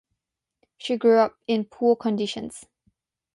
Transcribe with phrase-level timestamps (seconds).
[0.79, 2.65] She grew up in poor conditions.